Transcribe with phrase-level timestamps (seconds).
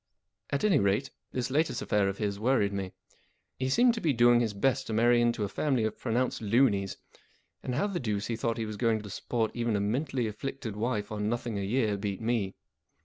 [0.49, 2.91] At any rate, this latest affair of his worried me.
[3.59, 6.97] He seemed to be doing his best to marry into a family of pronounced loonies,
[7.61, 10.75] and how the deuce he thought he was going to support even a mentally afflicted
[10.75, 12.55] wife on nothing a year beat me.